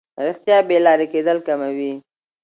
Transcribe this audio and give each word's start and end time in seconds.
رښتیا 0.25 0.57
بې 0.67 0.77
لارې 0.85 1.07
کېدل 1.13 1.37
کموي. 1.47 1.93